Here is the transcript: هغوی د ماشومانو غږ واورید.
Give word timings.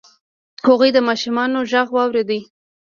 هغوی 0.67 0.89
د 0.93 0.97
ماشومانو 1.07 1.59
غږ 1.71 1.87
واورید. 1.93 2.29